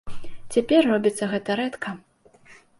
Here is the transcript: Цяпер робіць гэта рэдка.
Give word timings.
Цяпер 0.55 0.81
робіць 0.93 1.25
гэта 1.35 1.59
рэдка. 1.63 1.89